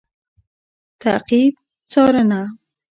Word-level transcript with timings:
تعقیب 1.01 1.53
√څارنه 1.91 2.41